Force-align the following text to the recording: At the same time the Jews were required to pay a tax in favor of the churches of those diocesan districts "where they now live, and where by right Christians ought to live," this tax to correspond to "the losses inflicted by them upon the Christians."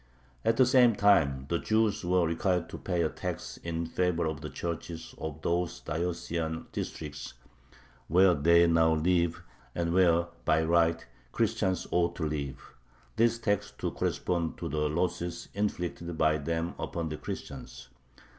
At 0.43 0.57
the 0.57 0.65
same 0.65 0.95
time 0.95 1.45
the 1.47 1.59
Jews 1.59 2.03
were 2.03 2.25
required 2.25 2.69
to 2.69 2.79
pay 2.79 3.03
a 3.03 3.09
tax 3.09 3.57
in 3.57 3.85
favor 3.85 4.25
of 4.25 4.41
the 4.41 4.49
churches 4.49 5.13
of 5.19 5.43
those 5.43 5.79
diocesan 5.81 6.65
districts 6.71 7.35
"where 8.07 8.33
they 8.33 8.65
now 8.65 8.95
live, 8.95 9.43
and 9.75 9.93
where 9.93 10.25
by 10.43 10.63
right 10.63 11.05
Christians 11.31 11.85
ought 11.91 12.15
to 12.15 12.25
live," 12.25 12.73
this 13.17 13.37
tax 13.37 13.69
to 13.77 13.91
correspond 13.91 14.57
to 14.57 14.69
"the 14.69 14.89
losses 14.89 15.49
inflicted 15.53 16.17
by 16.17 16.39
them 16.39 16.73
upon 16.79 17.09
the 17.09 17.17
Christians." 17.17 17.89